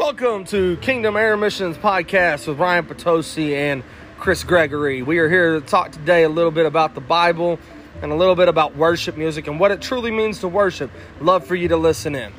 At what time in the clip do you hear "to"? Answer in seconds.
0.46-0.78, 5.60-5.60, 10.40-10.48, 11.68-11.76